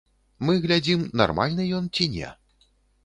[0.47, 2.33] Мы глядзім, нармальны ён ці не.